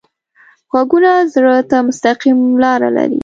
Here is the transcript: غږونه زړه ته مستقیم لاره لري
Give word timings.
غږونه 0.71 1.11
زړه 1.33 1.55
ته 1.69 1.77
مستقیم 1.87 2.39
لاره 2.63 2.89
لري 2.97 3.19